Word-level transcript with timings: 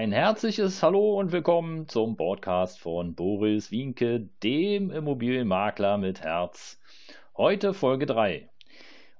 Ein 0.00 0.12
herzliches 0.12 0.82
Hallo 0.82 1.18
und 1.20 1.30
willkommen 1.30 1.86
zum 1.86 2.16
Podcast 2.16 2.80
von 2.80 3.14
Boris 3.14 3.70
Wienke, 3.70 4.30
dem 4.42 4.90
Immobilienmakler 4.90 5.98
mit 5.98 6.22
Herz. 6.22 6.80
Heute 7.36 7.74
Folge 7.74 8.06
3. 8.06 8.48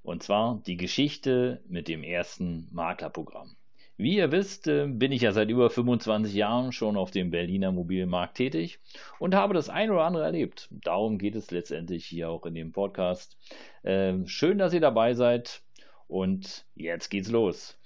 Und 0.03 0.23
zwar 0.23 0.63
die 0.65 0.79
Geschichte 0.79 1.63
mit 1.69 1.87
dem 1.87 2.03
ersten 2.03 2.67
Maklerprogramm. 2.73 3.57
Wie 3.99 4.17
ihr 4.17 4.33
wisst, 4.33 4.69
äh, 4.69 4.87
bin 4.87 5.13
ich 5.13 5.21
ja 5.21 5.33
seit 5.33 5.51
über 5.51 5.69
25 5.69 6.33
Jahren 6.33 6.73
schon 6.73 6.97
auf 6.97 7.11
dem 7.11 7.31
Berliner 7.31 7.69
Immobilienmarkt 7.69 8.39
tätig 8.39 8.79
und 9.19 9.35
habe 9.35 9.53
das 9.53 9.69
ein 9.69 9.91
oder 9.91 10.05
andere 10.05 10.25
erlebt. 10.25 10.67
Darum 10.71 11.19
geht 11.19 11.35
es 11.35 11.51
letztendlich 11.51 12.07
hier 12.07 12.31
auch 12.31 12.47
in 12.47 12.55
dem 12.55 12.73
Podcast. 12.73 13.37
Ähm, 13.85 14.27
schön, 14.27 14.57
dass 14.57 14.73
ihr 14.73 14.81
dabei 14.81 15.13
seid 15.13 15.61
und 16.09 16.65
jetzt 16.75 17.11
geht's 17.11 17.31
los. 17.31 17.79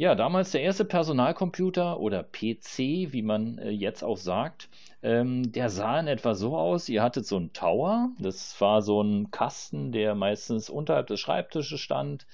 Ja, 0.00 0.14
damals 0.14 0.52
der 0.52 0.60
erste 0.62 0.84
Personalcomputer 0.84 1.98
oder 1.98 2.22
PC, 2.22 3.12
wie 3.12 3.22
man 3.22 3.58
äh, 3.58 3.70
jetzt 3.70 4.04
auch 4.04 4.16
sagt, 4.16 4.68
ähm, 5.02 5.50
der 5.50 5.70
sah 5.70 5.98
in 5.98 6.06
etwa 6.06 6.36
so 6.36 6.56
aus. 6.56 6.88
Ihr 6.88 7.02
hattet 7.02 7.26
so 7.26 7.36
einen 7.36 7.52
Tower, 7.52 8.10
das 8.20 8.58
war 8.60 8.80
so 8.80 9.02
ein 9.02 9.32
Kasten, 9.32 9.90
der 9.90 10.14
meistens 10.14 10.70
unterhalb 10.70 11.08
des 11.08 11.18
Schreibtisches 11.18 11.80
stand. 11.80 12.26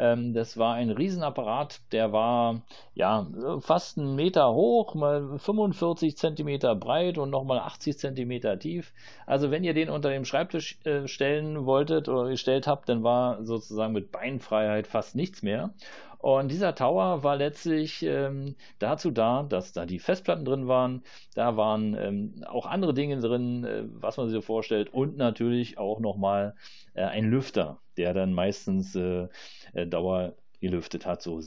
Ähm, 0.00 0.32
das 0.32 0.56
war 0.56 0.74
ein 0.74 0.90
Riesenapparat, 0.90 1.82
der 1.92 2.10
war 2.10 2.62
ja 2.94 3.26
fast 3.60 3.98
einen 3.98 4.16
Meter 4.16 4.54
hoch, 4.54 4.94
mal 4.94 5.38
45 5.38 6.16
Zentimeter 6.16 6.74
breit 6.74 7.18
und 7.18 7.28
nochmal 7.28 7.58
80 7.58 7.98
Zentimeter 7.98 8.58
tief. 8.58 8.94
Also 9.26 9.50
wenn 9.50 9.62
ihr 9.62 9.74
den 9.74 9.90
unter 9.90 10.08
dem 10.08 10.24
Schreibtisch 10.24 10.78
äh, 10.84 11.06
stellen 11.06 11.66
wolltet 11.66 12.08
oder 12.08 12.30
gestellt 12.30 12.66
habt, 12.66 12.88
dann 12.88 13.02
war 13.02 13.44
sozusagen 13.44 13.92
mit 13.92 14.10
Beinfreiheit 14.10 14.86
fast 14.86 15.16
nichts 15.16 15.42
mehr. 15.42 15.74
Und 16.16 16.50
dieser 16.50 16.74
Tower 16.74 17.22
war 17.22 17.36
letztlich 17.36 18.02
ähm, 18.02 18.54
dazu 18.78 19.10
da, 19.10 19.42
dass 19.42 19.72
da 19.72 19.86
die 19.86 19.98
Festplatten 19.98 20.44
drin 20.44 20.68
waren, 20.68 21.02
da 21.34 21.56
waren 21.56 21.94
ähm, 21.94 22.44
auch 22.46 22.66
andere 22.66 22.92
Dinge 22.92 23.18
drin, 23.20 23.64
äh, 23.64 23.84
was 23.86 24.18
man 24.18 24.28
sich 24.28 24.34
so 24.34 24.42
vorstellt, 24.42 24.92
und 24.92 25.16
natürlich 25.16 25.78
auch 25.78 25.98
nochmal 25.98 26.54
äh, 26.92 27.04
ein 27.04 27.24
Lüfter, 27.24 27.78
der 28.00 28.14
dann 28.14 28.32
meistens 28.32 28.94
äh, 28.96 29.28
äh 29.74 29.86
Dauer 29.86 30.34
gelüftet 30.60 31.06
hat, 31.06 31.22
so 31.22 31.40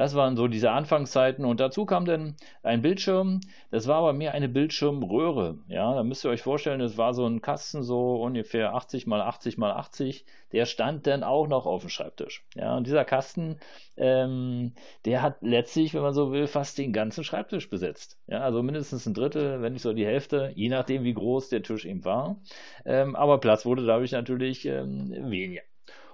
das 0.00 0.14
waren 0.14 0.34
so 0.34 0.48
diese 0.48 0.70
Anfangszeiten 0.70 1.44
und 1.44 1.60
dazu 1.60 1.84
kam 1.84 2.06
dann 2.06 2.34
ein 2.62 2.80
Bildschirm. 2.80 3.42
Das 3.70 3.86
war 3.86 3.96
aber 3.96 4.14
mehr 4.14 4.32
eine 4.32 4.48
Bildschirmröhre. 4.48 5.58
Ja, 5.68 5.94
da 5.94 6.02
müsst 6.02 6.24
ihr 6.24 6.30
euch 6.30 6.40
vorstellen, 6.40 6.80
das 6.80 6.96
war 6.96 7.12
so 7.12 7.26
ein 7.26 7.42
Kasten 7.42 7.82
so 7.82 8.14
ungefähr 8.22 8.72
80 8.74 9.06
mal 9.06 9.20
80 9.20 9.58
mal 9.58 9.72
80. 9.72 10.24
Der 10.52 10.64
stand 10.64 11.06
dann 11.06 11.22
auch 11.22 11.48
noch 11.48 11.66
auf 11.66 11.82
dem 11.82 11.90
Schreibtisch. 11.90 12.46
Ja, 12.54 12.78
und 12.78 12.86
dieser 12.86 13.04
Kasten, 13.04 13.58
ähm, 13.98 14.72
der 15.04 15.20
hat 15.20 15.36
letztlich, 15.42 15.92
wenn 15.92 16.00
man 16.00 16.14
so 16.14 16.32
will, 16.32 16.46
fast 16.46 16.78
den 16.78 16.94
ganzen 16.94 17.22
Schreibtisch 17.22 17.68
besetzt. 17.68 18.18
Ja, 18.26 18.40
also 18.40 18.62
mindestens 18.62 19.04
ein 19.04 19.12
Drittel, 19.12 19.60
wenn 19.60 19.74
nicht 19.74 19.82
so 19.82 19.92
die 19.92 20.06
Hälfte, 20.06 20.50
je 20.54 20.70
nachdem, 20.70 21.04
wie 21.04 21.12
groß 21.12 21.50
der 21.50 21.62
Tisch 21.62 21.84
eben 21.84 22.06
war. 22.06 22.40
Ähm, 22.86 23.14
aber 23.16 23.36
Platz 23.36 23.66
wurde 23.66 23.84
dadurch 23.84 24.12
natürlich 24.12 24.64
ähm, 24.64 25.10
weniger. 25.30 25.60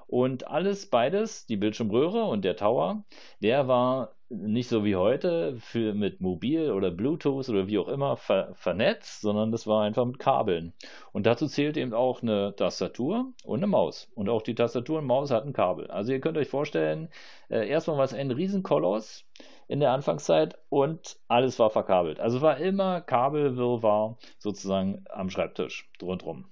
Und 0.07 0.47
alles 0.47 0.87
beides, 0.87 1.47
die 1.47 1.57
Bildschirmröhre 1.57 2.25
und 2.25 2.45
der 2.45 2.57
Tower, 2.57 3.05
der 3.41 3.67
war 3.67 4.17
nicht 4.29 4.69
so 4.69 4.85
wie 4.85 4.97
heute 4.97 5.57
für, 5.59 5.95
mit 5.95 6.21
Mobil 6.21 6.73
oder 6.73 6.91
Bluetooth 6.91 7.49
oder 7.49 7.69
wie 7.69 7.79
auch 7.79 7.89
immer 7.89 8.17
ver, 8.17 8.55
vernetzt, 8.55 9.21
sondern 9.21 9.53
das 9.53 9.67
war 9.67 9.83
einfach 9.83 10.05
mit 10.05 10.19
Kabeln. 10.19 10.73
Und 11.13 11.27
dazu 11.27 11.47
zählt 11.47 11.77
eben 11.77 11.95
auch 11.95 12.23
eine 12.23 12.55
Tastatur 12.57 13.33
und 13.45 13.61
eine 13.61 13.69
Maus. 13.69 14.11
Und 14.15 14.29
auch 14.29 14.43
die 14.43 14.55
Tastatur 14.55 14.99
und 14.99 15.07
Maus 15.07 15.31
hatten 15.31 15.53
Kabel. 15.53 15.89
Also 15.91 16.13
ihr 16.13 16.21
könnt 16.21 16.39
euch 16.39 16.49
vorstellen, 16.49 17.09
äh, 17.49 17.69
erstmal 17.69 17.99
war 17.99 18.05
es 18.05 18.15
ein 18.15 18.31
Riesenkoloss 18.31 19.25
in 19.69 19.81
der 19.81 19.93
Anfangszeit 19.93 20.59
und 20.69 21.19
alles 21.29 21.59
war 21.59 21.71
verkabelt. 21.71 22.19
Also 22.21 22.41
war 22.41 22.59
immer 22.59 23.01
Kabelwirrwarr 23.01 24.19
sozusagen 24.39 25.05
am 25.09 25.31
Schreibtisch 25.31 25.89
rundherum. 26.03 26.47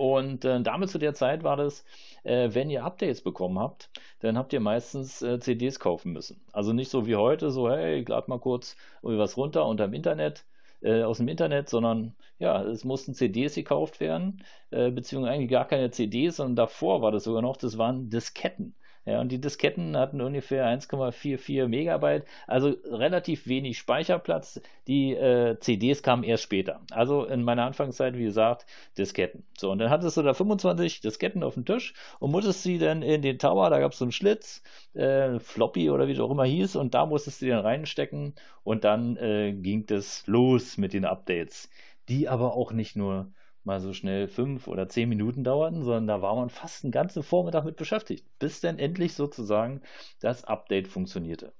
Und 0.00 0.46
äh, 0.46 0.62
damit 0.62 0.88
zu 0.88 0.96
der 0.98 1.12
Zeit 1.12 1.42
war 1.44 1.58
das, 1.58 1.84
äh, 2.22 2.48
wenn 2.54 2.70
ihr 2.70 2.84
Updates 2.84 3.20
bekommen 3.20 3.58
habt, 3.58 3.90
dann 4.20 4.38
habt 4.38 4.50
ihr 4.54 4.60
meistens 4.60 5.20
äh, 5.20 5.38
CDs 5.40 5.78
kaufen 5.78 6.12
müssen. 6.14 6.40
Also 6.52 6.72
nicht 6.72 6.90
so 6.90 7.06
wie 7.06 7.16
heute, 7.16 7.50
so 7.50 7.70
hey, 7.70 8.02
lade 8.08 8.30
mal 8.30 8.38
kurz 8.40 8.76
was 9.02 9.36
runter 9.36 9.66
unterm 9.66 9.92
Internet, 9.92 10.46
äh, 10.80 11.02
aus 11.02 11.18
dem 11.18 11.28
Internet, 11.28 11.68
sondern 11.68 12.14
ja, 12.38 12.62
es 12.62 12.82
mussten 12.84 13.12
CDs 13.12 13.54
gekauft 13.54 14.00
werden, 14.00 14.42
äh, 14.70 14.90
beziehungsweise 14.90 15.34
eigentlich 15.34 15.50
gar 15.50 15.66
keine 15.68 15.90
CDs, 15.90 16.36
sondern 16.36 16.56
davor 16.56 17.02
war 17.02 17.12
das 17.12 17.24
sogar 17.24 17.42
noch, 17.42 17.58
das 17.58 17.76
waren 17.76 18.08
Disketten. 18.08 18.74
Ja, 19.06 19.20
und 19.20 19.32
die 19.32 19.40
Disketten 19.40 19.96
hatten 19.96 20.20
ungefähr 20.20 20.66
1,44 20.66 21.68
Megabyte, 21.68 22.26
also 22.46 22.74
relativ 22.84 23.46
wenig 23.46 23.78
Speicherplatz. 23.78 24.60
Die 24.86 25.14
äh, 25.14 25.58
CDs 25.58 26.02
kamen 26.02 26.22
erst 26.22 26.42
später. 26.44 26.80
Also 26.90 27.24
in 27.24 27.42
meiner 27.42 27.64
Anfangszeit, 27.64 28.16
wie 28.16 28.24
gesagt, 28.24 28.66
Disketten. 28.98 29.44
So, 29.58 29.70
und 29.70 29.78
dann 29.78 29.88
hattest 29.90 30.16
du 30.18 30.22
da 30.22 30.34
25 30.34 31.00
Disketten 31.00 31.42
auf 31.42 31.54
dem 31.54 31.64
Tisch 31.64 31.94
und 32.18 32.30
musstest 32.30 32.62
sie 32.62 32.78
dann 32.78 33.02
in 33.02 33.22
den 33.22 33.38
Tower, 33.38 33.70
da 33.70 33.80
gab 33.80 33.92
es 33.92 33.98
so 33.98 34.04
einen 34.04 34.12
Schlitz, 34.12 34.62
äh, 34.94 35.38
Floppy 35.38 35.90
oder 35.90 36.06
wie 36.06 36.12
es 36.12 36.20
auch 36.20 36.30
immer 36.30 36.44
hieß, 36.44 36.76
und 36.76 36.92
da 36.94 37.06
musstest 37.06 37.40
du 37.40 37.48
dann 37.48 37.60
reinstecken 37.60 38.34
und 38.64 38.84
dann 38.84 39.16
äh, 39.16 39.52
ging 39.54 39.86
das 39.86 40.26
los 40.26 40.76
mit 40.76 40.92
den 40.92 41.06
Updates. 41.06 41.70
Die 42.08 42.28
aber 42.28 42.54
auch 42.54 42.72
nicht 42.72 42.96
nur 42.96 43.32
mal 43.64 43.80
so 43.80 43.92
schnell 43.92 44.28
fünf 44.28 44.68
oder 44.68 44.88
zehn 44.88 45.08
Minuten 45.08 45.44
dauerten, 45.44 45.82
sondern 45.82 46.06
da 46.06 46.22
war 46.22 46.34
man 46.36 46.50
fast 46.50 46.84
einen 46.84 46.92
ganzen 46.92 47.22
Vormittag 47.22 47.64
mit 47.64 47.76
beschäftigt, 47.76 48.26
bis 48.38 48.60
dann 48.60 48.78
endlich 48.78 49.14
sozusagen 49.14 49.82
das 50.20 50.44
Update 50.44 50.88
funktionierte. 50.88 51.52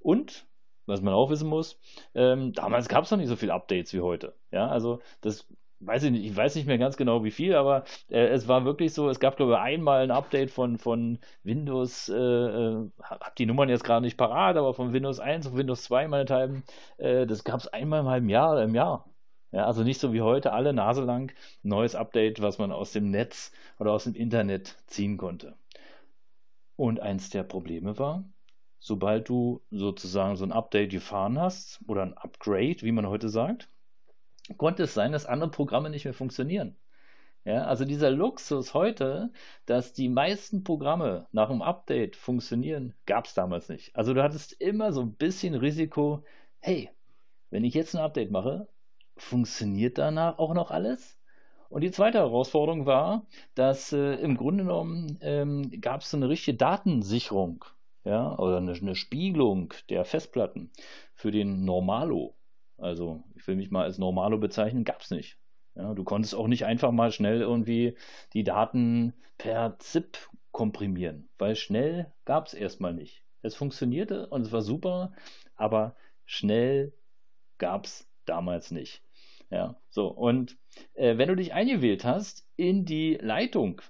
Und 0.00 0.46
was 0.86 1.00
man 1.00 1.14
auch 1.14 1.30
wissen 1.30 1.48
muss, 1.48 1.80
ähm, 2.14 2.52
damals 2.52 2.88
gab 2.88 3.04
es 3.04 3.10
noch 3.10 3.18
nicht 3.18 3.28
so 3.28 3.36
viele 3.36 3.54
Updates 3.54 3.94
wie 3.94 4.00
heute. 4.00 4.34
Ja, 4.50 4.68
also 4.68 5.00
das 5.20 5.46
weiß 5.80 6.04
ich 6.04 6.10
nicht, 6.10 6.24
ich 6.24 6.36
weiß 6.36 6.54
nicht 6.54 6.66
mehr 6.66 6.78
ganz 6.78 6.96
genau 6.96 7.24
wie 7.24 7.30
viel, 7.30 7.54
aber 7.54 7.84
äh, 8.08 8.26
es 8.26 8.48
war 8.48 8.64
wirklich 8.64 8.92
so, 8.94 9.08
es 9.08 9.20
gab 9.20 9.36
glaube 9.36 9.52
ich 9.52 9.58
einmal 9.58 10.02
ein 10.02 10.10
Update 10.10 10.50
von, 10.50 10.78
von 10.78 11.18
Windows, 11.42 12.08
äh, 12.08 12.14
äh, 12.14 12.90
hab 13.02 13.36
die 13.36 13.46
Nummern 13.46 13.68
jetzt 13.68 13.84
gerade 13.84 14.04
nicht 14.04 14.16
parat, 14.16 14.56
aber 14.56 14.74
von 14.74 14.92
Windows 14.92 15.20
1 15.20 15.46
auf 15.46 15.54
Windows 15.54 15.84
2 15.84 16.08
meinethalben, 16.08 16.64
äh, 16.98 17.26
das 17.26 17.44
gab 17.44 17.60
es 17.60 17.68
einmal 17.68 18.00
im 18.00 18.08
halben 18.08 18.28
Jahr, 18.28 18.62
im 18.62 18.74
Jahr. 18.74 19.06
Ja, 19.54 19.66
also 19.66 19.84
nicht 19.84 20.00
so 20.00 20.12
wie 20.12 20.20
heute 20.20 20.52
alle 20.52 20.72
Nase 20.72 21.04
lang 21.04 21.32
neues 21.62 21.94
Update, 21.94 22.42
was 22.42 22.58
man 22.58 22.72
aus 22.72 22.90
dem 22.90 23.12
Netz 23.12 23.52
oder 23.78 23.92
aus 23.92 24.02
dem 24.02 24.16
Internet 24.16 24.74
ziehen 24.88 25.16
konnte. 25.16 25.56
Und 26.74 26.98
eins 26.98 27.30
der 27.30 27.44
Probleme 27.44 27.96
war, 27.96 28.24
sobald 28.80 29.28
du 29.28 29.62
sozusagen 29.70 30.34
so 30.34 30.44
ein 30.44 30.50
Update 30.50 30.90
gefahren 30.90 31.38
hast 31.38 31.78
oder 31.86 32.02
ein 32.02 32.14
Upgrade, 32.14 32.82
wie 32.82 32.90
man 32.90 33.06
heute 33.06 33.28
sagt, 33.28 33.68
konnte 34.56 34.82
es 34.82 34.94
sein, 34.94 35.12
dass 35.12 35.24
andere 35.24 35.52
Programme 35.52 35.88
nicht 35.88 36.04
mehr 36.04 36.14
funktionieren. 36.14 36.76
Ja, 37.44 37.64
also 37.66 37.84
dieser 37.84 38.10
Luxus 38.10 38.74
heute, 38.74 39.30
dass 39.66 39.92
die 39.92 40.08
meisten 40.08 40.64
Programme 40.64 41.28
nach 41.30 41.48
einem 41.48 41.62
Update 41.62 42.16
funktionieren, 42.16 42.92
gab 43.06 43.26
es 43.26 43.34
damals 43.34 43.68
nicht. 43.68 43.94
Also 43.94 44.14
du 44.14 44.22
hattest 44.24 44.54
immer 44.54 44.92
so 44.92 45.02
ein 45.02 45.14
bisschen 45.14 45.54
Risiko, 45.54 46.24
hey, 46.58 46.90
wenn 47.50 47.62
ich 47.62 47.74
jetzt 47.74 47.94
ein 47.94 48.02
Update 48.02 48.32
mache, 48.32 48.66
funktioniert 49.16 49.98
danach 49.98 50.38
auch 50.38 50.54
noch 50.54 50.70
alles? 50.70 51.18
Und 51.68 51.80
die 51.80 51.90
zweite 51.90 52.18
Herausforderung 52.18 52.86
war, 52.86 53.26
dass 53.54 53.92
äh, 53.92 54.14
im 54.14 54.36
Grunde 54.36 54.64
genommen 54.64 55.18
ähm, 55.22 55.72
gab 55.80 56.02
es 56.02 56.14
eine 56.14 56.28
richtige 56.28 56.56
Datensicherung, 56.56 57.64
ja, 58.04 58.38
oder 58.38 58.58
eine, 58.58 58.72
eine, 58.74 58.94
Spiegelung 58.94 59.74
der 59.88 60.04
Festplatten 60.04 60.70
für 61.14 61.32
den 61.32 61.64
Normalo. 61.64 62.36
Also 62.78 63.24
ich 63.34 63.46
will 63.48 63.56
mich 63.56 63.70
mal 63.70 63.84
als 63.84 63.98
Normalo 63.98 64.38
bezeichnen, 64.38 64.84
gab 64.84 65.00
es 65.00 65.10
nicht. 65.10 65.38
Ja, 65.74 65.94
du 65.94 66.04
konntest 66.04 66.34
auch 66.34 66.46
nicht 66.46 66.64
einfach 66.64 66.92
mal 66.92 67.10
schnell 67.10 67.40
irgendwie 67.40 67.96
die 68.32 68.44
Daten 68.44 69.14
per 69.38 69.76
ZIP 69.80 70.16
komprimieren, 70.52 71.28
weil 71.38 71.56
schnell 71.56 72.12
gab 72.24 72.46
es 72.46 72.54
erstmal 72.54 72.94
nicht. 72.94 73.24
Es 73.42 73.56
funktionierte 73.56 74.28
und 74.28 74.42
es 74.42 74.52
war 74.52 74.62
super, 74.62 75.12
aber 75.56 75.96
schnell 76.24 76.92
gab 77.58 77.86
es 77.86 78.08
damals 78.24 78.70
nicht. 78.70 79.02
Ja, 79.54 79.76
so. 79.88 80.08
Und 80.08 80.58
äh, 80.94 81.16
wenn 81.16 81.28
du 81.28 81.36
dich 81.36 81.54
eingewählt 81.54 82.04
hast 82.04 82.44
in 82.56 82.84
die 82.84 83.14
Leitung, 83.14 83.82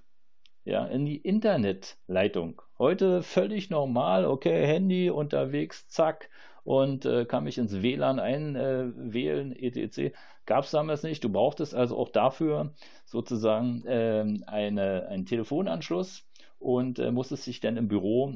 ja, 0.66 0.84
in 0.84 1.06
die 1.06 1.16
Internetleitung, 1.16 2.60
heute 2.78 3.22
völlig 3.22 3.70
normal, 3.70 4.26
okay, 4.26 4.66
Handy 4.66 5.08
unterwegs, 5.08 5.88
zack, 5.88 6.28
und 6.64 7.06
äh, 7.06 7.24
kann 7.24 7.44
mich 7.44 7.56
ins 7.56 7.80
WLAN 7.80 8.20
einwählen, 8.20 9.56
äh, 9.56 9.68
etc. 9.68 10.14
Gab 10.44 10.64
es 10.64 10.70
damals 10.70 11.02
nicht. 11.02 11.24
Du 11.24 11.30
brauchtest 11.30 11.74
also 11.74 11.96
auch 11.96 12.10
dafür 12.10 12.74
sozusagen 13.06 13.84
ähm, 13.86 14.44
eine, 14.46 15.08
einen 15.08 15.24
Telefonanschluss 15.24 16.28
und 16.58 16.98
äh, 16.98 17.10
musstest 17.10 17.46
dich 17.46 17.60
dann 17.60 17.78
im 17.78 17.88
Büro 17.88 18.34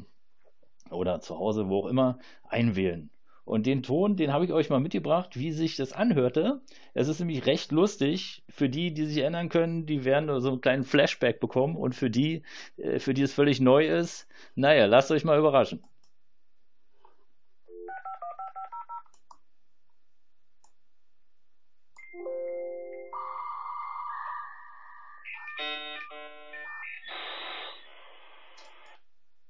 oder 0.91 1.21
zu 1.21 1.39
Hause, 1.39 1.69
wo 1.69 1.81
auch 1.81 1.87
immer, 1.89 2.21
einwählen. 2.49 3.11
Und 3.49 3.65
den 3.67 3.83
Ton, 3.83 4.17
den 4.17 4.33
habe 4.33 4.45
ich 4.45 4.53
euch 4.53 4.69
mal 4.69 4.79
mitgebracht, 4.79 5.39
wie 5.39 5.53
sich 5.53 5.77
das 5.77 5.95
anhörte. 5.95 6.61
Es 6.93 7.09
ist 7.09 7.19
nämlich 7.21 7.47
recht 7.47 7.73
lustig. 7.73 8.43
Für 8.51 8.69
die, 8.69 8.93
die 8.93 9.07
sich 9.07 9.19
erinnern 9.19 9.49
können, 9.49 9.87
die 9.87 10.05
werden 10.05 10.41
so 10.41 10.51
einen 10.51 10.61
kleinen 10.61 10.85
Flashback 10.85 11.41
bekommen. 11.41 11.75
Und 11.77 11.95
für 11.95 12.11
die, 12.11 12.43
äh, 12.77 12.99
für 12.99 13.15
die 13.15 13.23
es 13.23 13.33
völlig 13.33 13.61
neu 13.61 13.87
ist, 13.89 14.29
naja, 14.55 14.85
lasst 14.87 15.11
euch 15.11 15.25
mal 15.25 15.39
überraschen. 15.39 15.83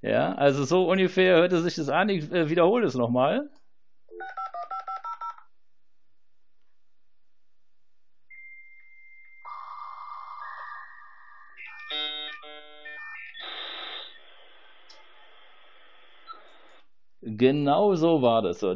Ja, 0.02 0.34
also 0.34 0.64
so 0.64 0.88
ungefähr 0.90 1.36
hörte 1.36 1.60
sich 1.62 1.74
das 1.76 1.88
an. 1.88 2.08
Ich 2.08 2.30
äh, 2.32 2.48
wiederhole 2.48 2.86
es 2.86 2.94
nochmal. 2.94 3.50
Genau 17.36 17.94
so 17.94 18.22
war 18.22 18.42
das. 18.42 18.60
So. 18.60 18.74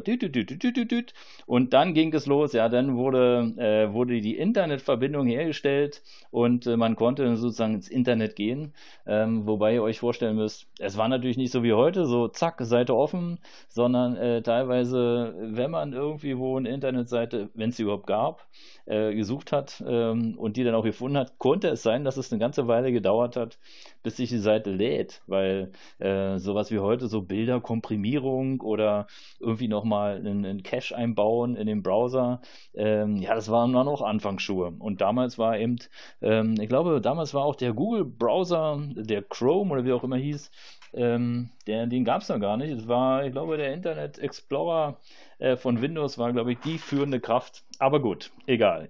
Und 1.45 1.73
dann 1.73 1.93
ging 1.93 2.13
es 2.13 2.25
los. 2.25 2.53
Ja, 2.53 2.69
dann 2.69 2.95
wurde, 2.97 3.53
äh, 3.57 3.93
wurde 3.93 4.21
die 4.21 4.37
Internetverbindung 4.37 5.27
hergestellt 5.27 6.03
und 6.31 6.67
äh, 6.67 6.77
man 6.77 6.95
konnte 6.95 7.35
sozusagen 7.35 7.75
ins 7.75 7.89
Internet 7.89 8.35
gehen. 8.35 8.73
Ähm, 9.07 9.47
wobei 9.47 9.73
ihr 9.75 9.83
euch 9.83 9.99
vorstellen 9.99 10.35
müsst, 10.35 10.67
es 10.79 10.97
war 10.97 11.07
natürlich 11.07 11.37
nicht 11.37 11.51
so 11.51 11.63
wie 11.63 11.73
heute, 11.73 12.05
so 12.05 12.27
zack, 12.27 12.61
Seite 12.61 12.95
offen, 12.95 13.39
sondern 13.69 14.15
äh, 14.17 14.41
teilweise, 14.41 15.35
wenn 15.39 15.71
man 15.71 15.93
irgendwie 15.93 16.37
wo 16.37 16.57
eine 16.57 16.69
Internetseite, 16.69 17.49
wenn 17.55 17.69
es 17.69 17.77
sie 17.77 17.83
überhaupt 17.83 18.07
gab, 18.07 18.47
äh, 18.85 19.13
gesucht 19.15 19.51
hat 19.51 19.83
ähm, 19.87 20.37
und 20.37 20.57
die 20.57 20.63
dann 20.63 20.75
auch 20.75 20.83
gefunden 20.83 21.17
hat, 21.17 21.39
konnte 21.39 21.69
es 21.69 21.83
sein, 21.83 22.03
dass 22.03 22.17
es 22.17 22.31
eine 22.31 22.39
ganze 22.39 22.67
Weile 22.67 22.91
gedauert 22.91 23.35
hat, 23.35 23.57
bis 24.03 24.17
sich 24.17 24.29
die 24.29 24.37
Seite 24.37 24.71
lädt, 24.71 25.21
weil 25.27 25.71
äh, 25.99 26.37
sowas 26.37 26.71
wie 26.71 26.79
heute 26.79 27.07
so 27.07 27.21
Bilderkomprimierung 27.21 28.42
oder 28.61 29.07
irgendwie 29.39 29.67
nochmal 29.67 30.17
einen, 30.17 30.45
einen 30.45 30.63
Cache 30.63 30.95
einbauen 30.95 31.55
in 31.55 31.67
den 31.67 31.83
Browser, 31.83 32.41
ähm, 32.73 33.17
ja, 33.17 33.35
das 33.35 33.49
waren 33.49 33.73
dann 33.73 33.87
auch 33.87 34.01
Anfangsschuhe. 34.01 34.73
Und 34.79 35.01
damals 35.01 35.37
war 35.37 35.57
eben, 35.57 35.77
ähm, 36.21 36.55
ich 36.59 36.69
glaube, 36.69 37.01
damals 37.01 37.33
war 37.33 37.43
auch 37.43 37.55
der 37.55 37.73
Google 37.73 38.05
Browser, 38.05 38.79
der 38.95 39.23
Chrome 39.23 39.71
oder 39.71 39.85
wie 39.85 39.93
auch 39.93 40.03
immer 40.03 40.17
hieß, 40.17 40.51
ähm, 40.93 41.49
der, 41.67 41.87
den 41.87 42.05
gab 42.05 42.21
es 42.21 42.29
noch 42.29 42.39
gar 42.39 42.57
nicht. 42.57 42.71
Es 42.71 42.87
war, 42.87 43.25
ich 43.25 43.31
glaube, 43.31 43.57
der 43.57 43.73
Internet 43.73 44.19
Explorer 44.19 44.99
äh, 45.39 45.55
von 45.55 45.81
Windows 45.81 46.17
war, 46.17 46.31
glaube 46.31 46.53
ich, 46.53 46.59
die 46.59 46.77
führende 46.77 47.19
Kraft. 47.19 47.63
Aber 47.79 47.99
gut, 48.01 48.31
egal. 48.45 48.89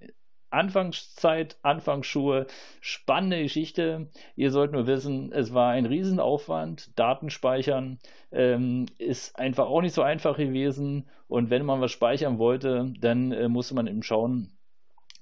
Anfangszeit, 0.54 1.56
Anfangsschuhe, 1.62 2.46
spannende 2.80 3.42
Geschichte. 3.42 4.08
Ihr 4.36 4.50
sollt 4.50 4.72
nur 4.72 4.86
wissen, 4.86 5.32
es 5.32 5.52
war 5.52 5.70
ein 5.70 5.86
Riesenaufwand. 5.86 6.98
Datenspeichern 6.98 7.98
ähm, 8.32 8.86
ist 8.98 9.38
einfach 9.38 9.66
auch 9.66 9.82
nicht 9.82 9.94
so 9.94 10.02
einfach 10.02 10.36
gewesen. 10.36 11.08
Und 11.28 11.50
wenn 11.50 11.64
man 11.64 11.80
was 11.80 11.92
speichern 11.92 12.38
wollte, 12.38 12.92
dann 13.00 13.32
äh, 13.32 13.48
musste 13.48 13.74
man 13.74 13.86
eben 13.86 14.02
schauen, 14.02 14.50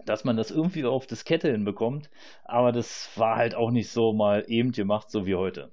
dass 0.05 0.25
man 0.25 0.37
das 0.37 0.50
irgendwie 0.50 0.84
auf 0.84 1.06
Diskette 1.06 1.50
hinbekommt. 1.50 2.11
Aber 2.44 2.73
das 2.73 3.11
war 3.17 3.37
halt 3.37 3.55
auch 3.55 3.70
nicht 3.70 3.90
so 3.90 4.12
mal 4.12 4.44
eben 4.49 4.73
gemacht, 4.73 5.11
so 5.11 5.26
wie 5.26 5.35
heute. 5.35 5.70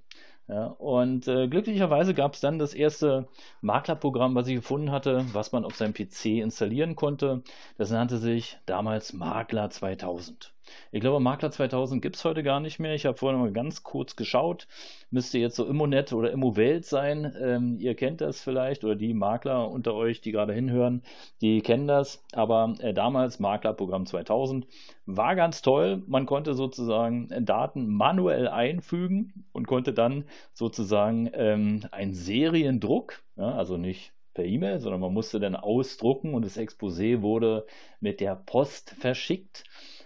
Ja, 0.49 0.65
und 0.65 1.27
äh, 1.29 1.47
glücklicherweise 1.47 2.13
gab 2.13 2.33
es 2.33 2.41
dann 2.41 2.59
das 2.59 2.73
erste 2.73 3.29
Maklerprogramm, 3.61 4.35
was 4.35 4.47
ich 4.49 4.55
gefunden 4.55 4.91
hatte, 4.91 5.25
was 5.31 5.51
man 5.53 5.63
auf 5.63 5.75
seinem 5.77 5.93
PC 5.93 6.41
installieren 6.41 6.95
konnte. 6.97 7.41
Das 7.77 7.89
nannte 7.91 8.17
sich 8.17 8.57
damals 8.65 9.13
Makler 9.13 9.69
2000. 9.69 10.53
Ich 10.91 11.01
glaube, 11.01 11.19
Makler 11.19 11.51
2000 11.51 12.01
gibt 12.01 12.15
es 12.15 12.25
heute 12.25 12.43
gar 12.43 12.59
nicht 12.59 12.79
mehr. 12.79 12.93
Ich 12.93 13.05
habe 13.05 13.17
vorhin 13.17 13.39
mal 13.39 13.51
ganz 13.51 13.83
kurz 13.83 14.15
geschaut. 14.15 14.67
Müsste 15.11 15.39
jetzt 15.39 15.55
so 15.55 15.65
Immonet 15.65 16.13
oder 16.13 16.31
Immowelt 16.31 16.85
sein. 16.85 17.33
Ähm, 17.41 17.77
ihr 17.79 17.95
kennt 17.95 18.21
das 18.21 18.41
vielleicht 18.41 18.83
oder 18.83 18.95
die 18.95 19.13
Makler 19.13 19.69
unter 19.69 19.93
euch, 19.93 20.21
die 20.21 20.31
gerade 20.31 20.53
hinhören, 20.53 21.03
die 21.41 21.61
kennen 21.61 21.87
das. 21.87 22.23
Aber 22.33 22.75
äh, 22.79 22.93
damals 22.93 23.39
Maklerprogramm 23.39 24.05
2000 24.05 24.67
war 25.05 25.35
ganz 25.35 25.61
toll. 25.61 26.03
Man 26.07 26.25
konnte 26.25 26.53
sozusagen 26.53 27.29
Daten 27.45 27.87
manuell 27.87 28.47
einfügen 28.47 29.45
und 29.51 29.67
konnte 29.67 29.93
dann 29.93 30.25
sozusagen 30.53 31.29
ähm, 31.33 31.85
einen 31.91 32.13
Seriendruck, 32.13 33.21
ja, 33.35 33.53
also 33.53 33.77
nicht 33.77 34.13
per 34.33 34.45
E-Mail, 34.45 34.79
sondern 34.79 35.01
man 35.01 35.13
musste 35.13 35.39
dann 35.39 35.55
ausdrucken 35.55 36.33
und 36.33 36.45
das 36.45 36.57
Exposé 36.57 37.21
wurde 37.21 37.65
mit 37.99 38.21
der 38.21 38.35
Post 38.35 38.91
verschickt. 38.91 39.63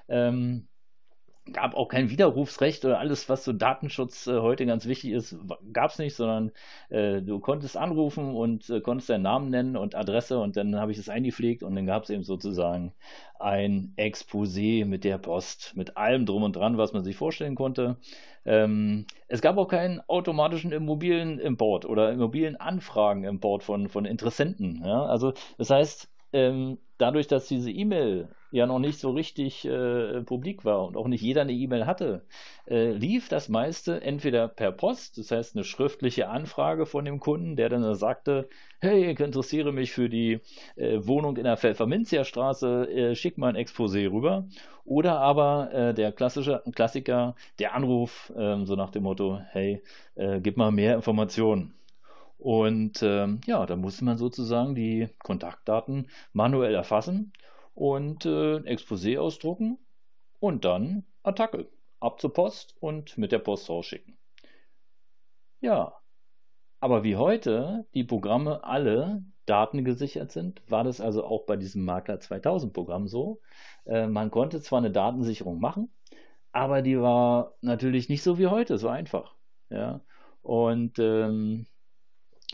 Ähm, 0.07 0.67
gab 1.51 1.75
auch 1.75 1.89
kein 1.89 2.09
Widerrufsrecht 2.09 2.85
oder 2.85 2.99
alles, 2.99 3.27
was 3.27 3.43
so 3.43 3.51
Datenschutz 3.51 4.27
äh, 4.27 4.39
heute 4.39 4.65
ganz 4.65 4.85
wichtig 4.85 5.11
ist, 5.11 5.35
gab 5.73 5.91
es 5.91 5.99
nicht, 5.99 6.15
sondern 6.15 6.51
äh, 6.89 7.21
du 7.21 7.39
konntest 7.39 7.75
anrufen 7.75 8.33
und 8.33 8.69
äh, 8.69 8.79
konntest 8.79 9.09
deinen 9.09 9.23
Namen 9.23 9.49
nennen 9.49 9.75
und 9.75 9.93
Adresse 9.93 10.39
und 10.39 10.55
dann 10.55 10.77
habe 10.77 10.93
ich 10.93 10.97
es 10.97 11.09
eingepflegt 11.09 11.61
und 11.63 11.75
dann 11.75 11.85
gab 11.85 12.03
es 12.03 12.09
eben 12.09 12.23
sozusagen 12.23 12.93
ein 13.39 13.93
Exposé 13.97 14.85
mit 14.85 15.03
der 15.03 15.17
Post, 15.17 15.73
mit 15.75 15.97
allem 15.97 16.25
drum 16.25 16.43
und 16.43 16.55
dran, 16.55 16.77
was 16.77 16.93
man 16.93 17.03
sich 17.03 17.17
vorstellen 17.17 17.55
konnte. 17.55 17.97
Ähm, 18.45 19.05
es 19.27 19.41
gab 19.41 19.57
auch 19.57 19.67
keinen 19.67 19.99
automatischen 20.07 20.71
Immobilienimport 20.71 21.85
oder 21.85 22.11
Immobilienanfragen-Import 22.13 23.63
von, 23.63 23.89
von 23.89 24.05
Interessenten. 24.05 24.81
Ja? 24.85 25.05
Also 25.05 25.33
das 25.57 25.69
heißt, 25.69 26.09
ähm, 26.31 26.77
dadurch, 27.03 27.27
dass 27.27 27.49
diese 27.49 27.69
E-Mail 27.69 28.29
ja 28.49 28.65
noch 28.65 28.79
nicht 28.79 28.97
so 28.97 29.11
richtig 29.11 29.65
äh, 29.65 30.21
publik 30.21 30.63
war 30.63 30.87
und 30.87 30.95
auch 30.95 31.07
nicht 31.09 31.21
jeder 31.21 31.41
eine 31.41 31.51
E-Mail 31.51 31.85
hatte, 31.85 32.23
äh, 32.65 32.91
lief 32.91 33.27
das 33.27 33.49
meiste 33.49 34.01
entweder 34.01 34.47
per 34.47 34.71
Post, 34.71 35.17
das 35.17 35.29
heißt 35.31 35.55
eine 35.55 35.65
schriftliche 35.65 36.29
Anfrage 36.29 36.85
von 36.85 37.03
dem 37.03 37.19
Kunden, 37.19 37.57
der 37.57 37.67
dann 37.67 37.93
sagte, 37.95 38.47
hey, 38.79 39.11
ich 39.11 39.19
interessiere 39.19 39.73
mich 39.73 39.91
für 39.91 40.07
die 40.07 40.39
äh, 40.77 40.99
Wohnung 41.05 41.35
in 41.35 41.43
der 41.43 41.57
Pfefferminzia 41.57 42.23
Straße, 42.23 42.89
äh, 42.89 43.15
schick 43.15 43.37
mal 43.37 43.49
ein 43.49 43.57
Exposé 43.61 44.09
rüber. 44.09 44.47
Oder 44.85 45.19
aber 45.19 45.73
äh, 45.73 45.93
der 45.93 46.13
klassische 46.13 46.63
Klassiker, 46.73 47.35
der 47.59 47.75
Anruf, 47.75 48.31
ähm, 48.37 48.65
so 48.65 48.75
nach 48.75 48.91
dem 48.91 49.03
Motto, 49.03 49.41
hey, 49.51 49.83
äh, 50.15 50.39
gib 50.39 50.55
mal 50.55 50.71
mehr 50.71 50.95
Informationen. 50.95 51.73
Und 52.43 53.01
ähm, 53.01 53.39
ja, 53.45 53.65
da 53.65 53.77
musste 53.77 54.03
man 54.03 54.17
sozusagen 54.17 54.75
die 54.75 55.07
Kontaktdaten 55.19 56.09
manuell 56.33 56.75
erfassen 56.75 57.31
und 57.73 58.25
äh, 58.25 58.57
Exposé 58.57 59.17
ausdrucken 59.17 59.79
und 60.41 60.65
dann 60.65 61.05
Attacke. 61.23 61.69
Ab 62.01 62.19
zur 62.19 62.33
Post 62.33 62.75
und 62.81 63.17
mit 63.17 63.31
der 63.31 63.39
Post 63.39 63.69
rausschicken. 63.69 64.17
Ja, 65.61 65.93
aber 66.81 67.05
wie 67.05 67.15
heute 67.15 67.87
die 67.93 68.03
Programme 68.03 68.65
alle 68.65 69.23
datengesichert 69.45 70.33
sind, 70.33 70.61
war 70.69 70.83
das 70.83 70.99
also 70.99 71.23
auch 71.23 71.45
bei 71.45 71.55
diesem 71.55 71.85
Makler 71.85 72.19
2000 72.19 72.73
Programm 72.73 73.07
so. 73.07 73.39
Äh, 73.85 74.07
man 74.07 74.31
konnte 74.31 74.59
zwar 74.59 74.79
eine 74.79 74.91
Datensicherung 74.91 75.61
machen, 75.61 75.93
aber 76.51 76.81
die 76.81 76.99
war 76.99 77.53
natürlich 77.61 78.09
nicht 78.09 78.21
so 78.21 78.37
wie 78.37 78.47
heute, 78.47 78.77
so 78.77 78.89
einfach. 78.89 79.33
Ja, 79.69 80.01
und 80.41 80.99
ähm, 80.99 81.67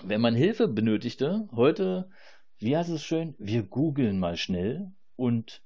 wenn 0.03 0.21
man 0.21 0.35
Hilfe 0.35 0.67
benötigte, 0.67 1.47
heute, 1.51 2.09
wie 2.57 2.75
heißt 2.75 2.89
es 2.89 3.03
schön, 3.03 3.35
wir 3.37 3.63
googeln 3.63 4.19
mal 4.19 4.37
schnell 4.37 4.91
und 5.15 5.63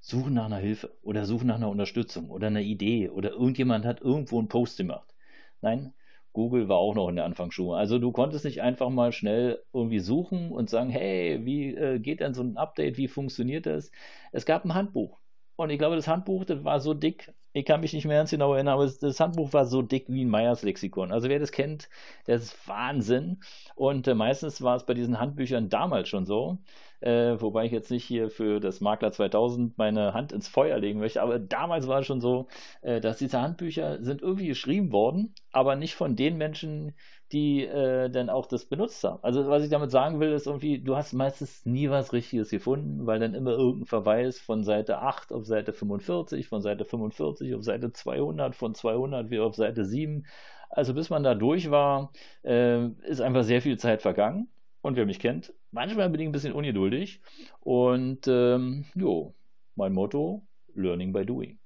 suchen 0.00 0.34
nach 0.34 0.46
einer 0.46 0.58
Hilfe 0.58 0.96
oder 1.02 1.24
suchen 1.24 1.46
nach 1.46 1.56
einer 1.56 1.70
Unterstützung 1.70 2.30
oder 2.30 2.48
einer 2.48 2.60
Idee 2.60 3.08
oder 3.08 3.30
irgendjemand 3.30 3.84
hat 3.84 4.00
irgendwo 4.00 4.38
einen 4.38 4.48
Post 4.48 4.76
gemacht. 4.76 5.14
Nein, 5.62 5.94
Google 6.32 6.68
war 6.68 6.76
auch 6.76 6.94
noch 6.94 7.08
in 7.08 7.16
der 7.16 7.24
Anfangsschule. 7.24 7.76
Also 7.76 7.98
du 7.98 8.12
konntest 8.12 8.44
nicht 8.44 8.60
einfach 8.60 8.90
mal 8.90 9.12
schnell 9.12 9.62
irgendwie 9.72 10.00
suchen 10.00 10.50
und 10.50 10.68
sagen, 10.68 10.90
hey, 10.90 11.40
wie 11.44 11.74
äh, 11.74 11.98
geht 12.00 12.20
denn 12.20 12.34
so 12.34 12.42
ein 12.42 12.56
Update, 12.56 12.96
wie 12.98 13.08
funktioniert 13.08 13.66
das? 13.66 13.90
Es 14.32 14.44
gab 14.44 14.64
ein 14.64 14.74
Handbuch. 14.74 15.20
Und 15.56 15.70
ich 15.70 15.78
glaube, 15.78 15.96
das 15.96 16.08
Handbuch, 16.08 16.44
das 16.44 16.64
war 16.64 16.80
so 16.80 16.92
dick, 16.92 17.32
ich 17.54 17.64
kann 17.64 17.80
mich 17.80 17.92
nicht 17.94 18.04
mehr 18.04 18.18
ganz 18.18 18.30
genau 18.30 18.52
erinnern, 18.54 18.74
aber 18.74 18.86
das 18.86 19.20
Handbuch 19.20 19.52
war 19.52 19.64
so 19.66 19.80
dick 19.82 20.06
wie 20.08 20.24
ein 20.24 20.28
Meyers 20.28 20.62
Lexikon. 20.62 21.12
Also 21.12 21.28
wer 21.28 21.38
das 21.38 21.52
kennt, 21.52 21.88
das 22.26 22.42
ist 22.42 22.68
Wahnsinn. 22.68 23.40
Und 23.76 24.08
äh, 24.08 24.14
meistens 24.14 24.60
war 24.62 24.76
es 24.76 24.84
bei 24.84 24.94
diesen 24.94 25.20
Handbüchern 25.20 25.68
damals 25.68 26.08
schon 26.08 26.26
so, 26.26 26.58
äh, 27.04 27.38
wobei 27.40 27.66
ich 27.66 27.72
jetzt 27.72 27.90
nicht 27.90 28.04
hier 28.04 28.30
für 28.30 28.60
das 28.60 28.80
Makler 28.80 29.12
2000 29.12 29.76
meine 29.76 30.14
Hand 30.14 30.32
ins 30.32 30.48
Feuer 30.48 30.78
legen 30.78 31.00
möchte, 31.00 31.20
aber 31.20 31.38
damals 31.38 31.86
war 31.86 32.00
es 32.00 32.06
schon 32.06 32.22
so, 32.22 32.48
äh, 32.80 33.00
dass 33.00 33.18
diese 33.18 33.42
Handbücher 33.42 34.02
sind 34.02 34.22
irgendwie 34.22 34.46
geschrieben 34.48 34.90
worden, 34.90 35.34
aber 35.52 35.76
nicht 35.76 35.94
von 35.96 36.16
den 36.16 36.38
Menschen, 36.38 36.94
die 37.30 37.64
äh, 37.66 38.08
dann 38.08 38.30
auch 38.30 38.46
das 38.46 38.64
benutzt 38.64 39.04
haben. 39.04 39.22
Also 39.22 39.46
was 39.48 39.62
ich 39.64 39.70
damit 39.70 39.90
sagen 39.90 40.18
will, 40.18 40.32
ist 40.32 40.46
irgendwie, 40.46 40.78
du 40.78 40.96
hast 40.96 41.12
meistens 41.12 41.66
nie 41.66 41.90
was 41.90 42.14
Richtiges 42.14 42.48
gefunden, 42.48 43.06
weil 43.06 43.18
dann 43.20 43.34
immer 43.34 43.50
irgendein 43.52 43.86
Verweis 43.86 44.38
von 44.40 44.64
Seite 44.64 44.98
8 45.00 45.30
auf 45.30 45.44
Seite 45.44 45.74
45, 45.74 46.48
von 46.48 46.62
Seite 46.62 46.86
45 46.86 47.54
auf 47.54 47.62
Seite 47.64 47.92
200, 47.92 48.54
von 48.56 48.74
200 48.74 49.28
wieder 49.30 49.44
auf 49.44 49.56
Seite 49.56 49.84
7. 49.84 50.24
Also 50.70 50.94
bis 50.94 51.10
man 51.10 51.22
da 51.22 51.34
durch 51.34 51.70
war, 51.70 52.12
äh, 52.44 52.86
ist 53.02 53.20
einfach 53.20 53.44
sehr 53.44 53.60
viel 53.60 53.78
Zeit 53.78 54.00
vergangen. 54.00 54.48
Und 54.84 54.96
wer 54.96 55.06
mich 55.06 55.18
kennt, 55.18 55.54
manchmal 55.70 56.10
bin 56.10 56.20
ich 56.20 56.28
ein 56.28 56.32
bisschen 56.32 56.52
ungeduldig. 56.52 57.22
Und 57.60 58.28
ähm, 58.28 58.84
jo, 58.94 59.34
mein 59.76 59.94
Motto, 59.94 60.46
Learning 60.74 61.10
by 61.10 61.24
Doing. 61.24 61.58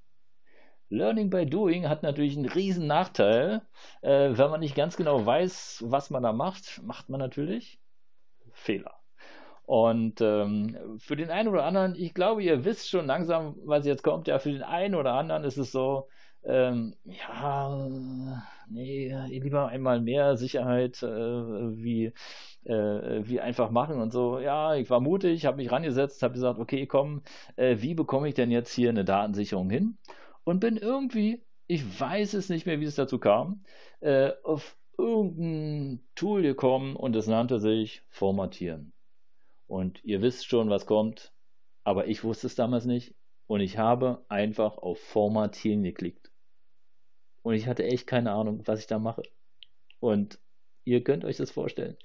Learning 0.89 1.29
by 1.29 1.45
Doing 1.45 1.89
hat 1.89 2.05
natürlich 2.05 2.37
einen 2.37 2.47
riesen 2.47 2.87
Nachteil. 2.87 3.63
Äh, 4.03 4.39
wenn 4.39 4.51
man 4.51 4.61
nicht 4.61 4.77
ganz 4.77 4.97
genau 4.97 5.27
weiß, 5.27 5.83
was 5.89 6.11
man 6.11 6.23
da 6.23 6.33
macht, 6.33 6.81
macht 6.85 7.09
man 7.09 7.19
natürlich 7.19 7.81
Fehler. 8.53 8.95
Und 9.65 10.21
ähm, 10.21 10.79
für 11.01 11.17
den 11.17 11.31
einen 11.31 11.49
oder 11.49 11.65
anderen, 11.65 11.97
ich 11.97 12.15
glaube, 12.15 12.45
ihr 12.45 12.65
wisst 12.65 12.89
schon 12.89 13.07
langsam, 13.07 13.57
was 13.65 13.85
jetzt 13.85 14.05
kommt. 14.05 14.29
Ja, 14.29 14.39
für 14.39 14.53
den 14.53 14.63
einen 14.63 14.95
oder 14.95 15.15
anderen 15.15 15.43
ist 15.43 15.57
es 15.59 15.73
so, 15.73 16.07
ähm, 16.45 16.95
ja, 17.05 17.77
nee, 18.71 19.13
lieber 19.27 19.67
einmal 19.67 20.01
mehr 20.01 20.37
Sicherheit, 20.37 21.03
äh, 21.03 21.09
wie, 21.09 22.13
äh, 22.65 23.27
wie 23.27 23.41
einfach 23.41 23.71
machen 23.71 24.01
und 24.01 24.13
so. 24.13 24.39
Ja, 24.41 24.75
ich 24.75 24.91
war 24.91 25.01
mutig, 25.01 25.47
habe 25.47 25.59
mich 25.59 25.71
rangesetzt, 25.71 26.23
habe 26.23 26.35
gesagt, 26.35 26.59
okay, 26.59 26.87
komm, 26.87 27.23
äh, 27.57 27.77
wie 27.81 27.95
bekomme 27.95 28.29
ich 28.29 28.35
denn 28.35 28.51
jetzt 28.51 28.73
hier 28.73 28.91
eine 28.91 29.05
Datensicherung 29.05 29.71
hin? 29.71 29.99
und 30.49 30.61
bin 30.61 30.79
irgendwie, 30.79 31.43
ich 31.67 32.01
weiß 32.01 32.33
es 32.33 32.49
nicht 32.49 32.65
mehr, 32.65 32.81
wie 32.81 32.87
es 32.87 32.95
dazu 32.95 33.19
kam, 33.19 33.65
äh, 34.01 34.33
auf 34.45 34.79
irgendein 34.97 36.03
Tool 36.15 36.41
gekommen 36.41 36.97
und 36.97 37.15
es 37.17 37.27
nannte 37.27 37.61
sich 37.61 38.03
Formatieren. 38.09 38.95
Und 39.67 40.03
ihr 40.05 40.23
wisst 40.23 40.47
schon, 40.47 40.71
was 40.71 40.87
kommt, 40.87 41.35
aber 41.85 42.07
ich 42.07 42.25
wusste 42.25 42.47
es 42.47 42.55
damals 42.55 42.87
nicht 42.87 43.15
und 43.47 43.61
ich 43.61 43.77
habe 43.77 44.25
einfach 44.31 44.79
auf 44.79 44.99
Formatieren 44.99 45.83
geklickt. 45.83 46.31
Und 47.43 47.53
ich 47.53 47.67
hatte 47.67 47.85
echt 47.85 48.07
keine 48.07 48.33
Ahnung, 48.33 48.63
was 48.65 48.81
ich 48.81 48.87
da 48.87 48.99
mache. 48.99 49.25
Und 50.01 50.39
ihr 50.85 51.05
könnt 51.05 51.27
euch 51.27 51.37
das 51.37 51.51
vorstellen. 51.51 51.99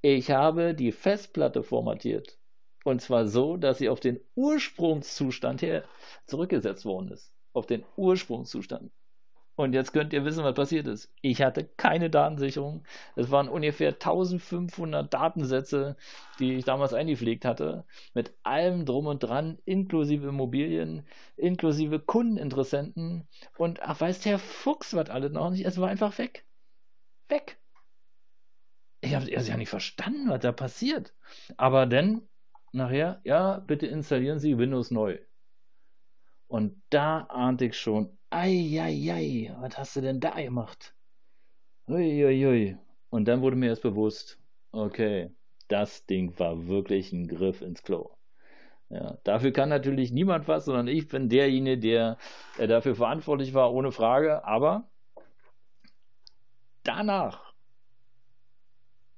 Ich 0.00 0.30
habe 0.30 0.74
die 0.74 0.92
Festplatte 0.92 1.62
formatiert. 1.62 2.38
Und 2.84 3.02
zwar 3.02 3.26
so, 3.26 3.56
dass 3.56 3.78
sie 3.78 3.88
auf 3.88 4.00
den 4.00 4.20
Ursprungszustand 4.34 5.62
her 5.62 5.84
zurückgesetzt 6.26 6.84
worden 6.84 7.10
ist 7.10 7.32
auf 7.58 7.66
den 7.66 7.84
Ursprungszustand. 7.96 8.90
Und 9.56 9.72
jetzt 9.72 9.92
könnt 9.92 10.12
ihr 10.12 10.24
wissen, 10.24 10.44
was 10.44 10.54
passiert 10.54 10.86
ist. 10.86 11.12
Ich 11.20 11.42
hatte 11.42 11.64
keine 11.64 12.10
Datensicherung. 12.10 12.84
Es 13.16 13.32
waren 13.32 13.48
ungefähr 13.48 13.88
1500 13.88 15.12
Datensätze, 15.12 15.96
die 16.38 16.54
ich 16.54 16.64
damals 16.64 16.94
eingepflegt 16.94 17.44
hatte, 17.44 17.84
mit 18.14 18.32
allem 18.44 18.86
drum 18.86 19.06
und 19.06 19.18
dran, 19.18 19.58
inklusive 19.64 20.28
Immobilien, 20.28 21.04
inklusive 21.36 21.98
Kundeninteressenten. 21.98 23.26
Und 23.56 23.82
ach, 23.82 24.00
weiß 24.00 24.20
der 24.20 24.38
Fuchs 24.38 24.94
was 24.94 25.10
alles 25.10 25.32
noch 25.32 25.50
nicht. 25.50 25.66
Es 25.66 25.80
war 25.80 25.88
einfach 25.88 26.16
weg. 26.18 26.46
Weg. 27.28 27.58
Ich 29.08 29.14
habe 29.14 29.30
es 29.30 29.48
ja 29.48 29.56
nicht 29.56 29.70
verstanden, 29.70 30.28
was 30.28 30.40
da 30.40 30.52
passiert. 30.52 31.14
Aber 31.56 31.86
dann, 31.86 32.28
nachher, 32.72 33.20
ja, 33.24 33.58
bitte 33.58 33.86
installieren 33.86 34.38
Sie 34.38 34.58
Windows 34.58 34.90
neu. 34.90 35.18
Und 36.46 36.82
da 36.90 37.20
ahnte 37.20 37.66
ich 37.66 37.78
schon, 37.78 38.18
ei, 38.30 38.78
ei, 38.80 39.12
ei, 39.12 39.56
was 39.60 39.78
hast 39.78 39.96
du 39.96 40.00
denn 40.00 40.20
da 40.20 40.30
gemacht? 40.40 40.94
Uiuiui. 41.88 42.24
Ui, 42.24 42.46
ui. 42.46 42.78
Und 43.10 43.26
dann 43.26 43.40
wurde 43.40 43.56
mir 43.56 43.68
erst 43.68 43.82
bewusst, 43.82 44.38
okay, 44.72 45.30
das 45.68 46.04
Ding 46.06 46.38
war 46.38 46.66
wirklich 46.66 47.12
ein 47.12 47.26
Griff 47.28 47.62
ins 47.62 47.82
Klo. 47.82 48.10
Ja, 48.90 49.18
dafür 49.24 49.52
kann 49.52 49.68
natürlich 49.68 50.12
niemand 50.12 50.48
was, 50.48 50.64
sondern 50.64 50.88
ich 50.88 51.08
bin 51.08 51.28
derjenige, 51.28 51.78
der, 51.78 52.18
der 52.58 52.66
dafür 52.66 52.94
verantwortlich 52.94 53.52
war, 53.52 53.72
ohne 53.72 53.92
Frage. 53.92 54.44
Aber 54.44 54.88
danach, 56.84 57.47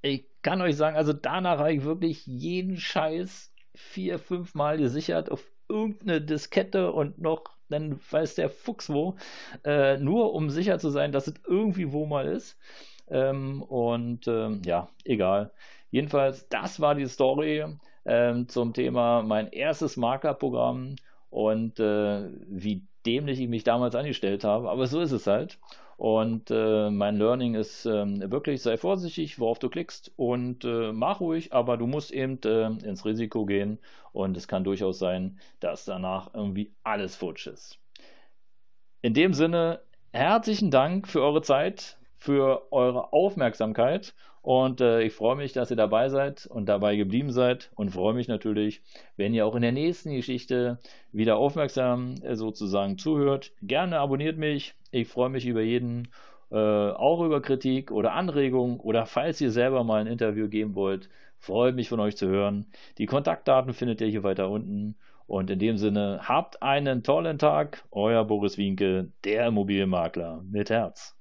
ich 0.02 0.26
kann 0.42 0.60
euch 0.62 0.76
sagen, 0.76 0.96
also 0.96 1.12
danach 1.12 1.58
habe 1.58 1.72
ich 1.74 1.84
wirklich 1.84 2.26
jeden 2.26 2.76
Scheiß 2.76 3.52
vier, 3.74 4.18
fünf 4.18 4.54
Mal 4.54 4.78
gesichert 4.78 5.30
auf 5.30 5.44
irgendeine 5.68 6.20
Diskette 6.20 6.92
und 6.92 7.18
noch, 7.18 7.44
dann 7.68 8.00
weiß 8.10 8.34
der 8.34 8.50
Fuchs 8.50 8.90
wo, 8.90 9.16
äh, 9.64 9.96
nur 9.98 10.34
um 10.34 10.50
sicher 10.50 10.78
zu 10.78 10.90
sein, 10.90 11.12
dass 11.12 11.28
es 11.28 11.34
irgendwie 11.46 11.92
wo 11.92 12.06
mal 12.06 12.26
ist. 12.26 12.58
Ähm, 13.08 13.62
und 13.62 14.26
ähm, 14.28 14.62
ja, 14.64 14.88
egal. 15.04 15.52
Jedenfalls, 15.90 16.48
das 16.48 16.80
war 16.80 16.94
die 16.94 17.06
Story 17.06 17.64
ähm, 18.04 18.48
zum 18.48 18.72
Thema 18.72 19.22
mein 19.22 19.48
erstes 19.52 19.96
Maklerprogramm 19.96 20.96
und 21.30 21.78
äh, 21.80 22.28
wie 22.48 22.86
dämlich 23.06 23.40
ich 23.40 23.48
mich 23.48 23.64
damals 23.64 23.94
angestellt 23.94 24.44
habe. 24.44 24.70
Aber 24.70 24.86
so 24.86 25.00
ist 25.00 25.12
es 25.12 25.26
halt. 25.26 25.58
Und 26.00 26.50
äh, 26.50 26.88
mein 26.88 27.18
Learning 27.18 27.56
ist 27.56 27.84
äh, 27.84 28.30
wirklich, 28.30 28.62
sei 28.62 28.78
vorsichtig, 28.78 29.38
worauf 29.38 29.58
du 29.58 29.68
klickst 29.68 30.10
und 30.16 30.64
äh, 30.64 30.92
mach 30.92 31.20
ruhig, 31.20 31.52
aber 31.52 31.76
du 31.76 31.86
musst 31.86 32.10
eben 32.10 32.40
äh, 32.42 32.68
ins 32.88 33.04
Risiko 33.04 33.44
gehen 33.44 33.78
und 34.12 34.34
es 34.34 34.48
kann 34.48 34.64
durchaus 34.64 34.98
sein, 34.98 35.38
dass 35.60 35.84
danach 35.84 36.32
irgendwie 36.32 36.72
alles 36.84 37.16
futsch 37.16 37.48
ist. 37.48 37.78
In 39.02 39.12
dem 39.12 39.34
Sinne, 39.34 39.82
herzlichen 40.14 40.70
Dank 40.70 41.06
für 41.06 41.20
eure 41.20 41.42
Zeit, 41.42 41.98
für 42.16 42.72
eure 42.72 43.12
Aufmerksamkeit 43.12 44.14
und 44.42 44.80
äh, 44.80 45.02
ich 45.02 45.12
freue 45.12 45.36
mich, 45.36 45.52
dass 45.52 45.70
ihr 45.70 45.76
dabei 45.76 46.08
seid 46.08 46.46
und 46.46 46.66
dabei 46.66 46.96
geblieben 46.96 47.30
seid 47.30 47.70
und 47.74 47.90
freue 47.90 48.14
mich 48.14 48.26
natürlich, 48.26 48.82
wenn 49.16 49.34
ihr 49.34 49.46
auch 49.46 49.54
in 49.54 49.62
der 49.62 49.72
nächsten 49.72 50.14
Geschichte 50.14 50.78
wieder 51.12 51.36
aufmerksam 51.36 52.14
äh, 52.22 52.36
sozusagen 52.36 52.96
zuhört. 52.96 53.52
Gerne 53.62 53.98
abonniert 53.98 54.38
mich. 54.38 54.74
Ich 54.92 55.08
freue 55.08 55.28
mich 55.28 55.46
über 55.46 55.60
jeden, 55.60 56.08
äh, 56.50 56.56
auch 56.56 57.22
über 57.22 57.42
Kritik 57.42 57.90
oder 57.90 58.12
Anregungen 58.14 58.80
oder 58.80 59.04
falls 59.04 59.40
ihr 59.42 59.50
selber 59.50 59.84
mal 59.84 60.00
ein 60.00 60.06
Interview 60.06 60.48
geben 60.48 60.74
wollt, 60.74 61.10
freue 61.38 61.72
mich 61.72 61.90
von 61.90 62.00
euch 62.00 62.16
zu 62.16 62.26
hören. 62.28 62.66
Die 62.98 63.06
Kontaktdaten 63.06 63.74
findet 63.74 64.00
ihr 64.00 64.08
hier 64.08 64.22
weiter 64.22 64.48
unten. 64.48 64.96
Und 65.26 65.48
in 65.48 65.60
dem 65.60 65.76
Sinne, 65.76 66.22
habt 66.24 66.60
einen 66.60 67.04
tollen 67.04 67.38
Tag. 67.38 67.84
Euer 67.92 68.24
Boris 68.24 68.58
Wienke, 68.58 69.12
der 69.22 69.46
Immobilienmakler 69.46 70.42
mit 70.42 70.70
Herz. 70.70 71.19